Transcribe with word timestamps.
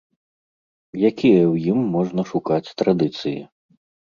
Якія 1.09 1.41
ў 1.51 1.75
ім 1.75 1.79
можна 1.97 2.21
шукаць 2.31 2.73
традыцыі? 2.85 3.37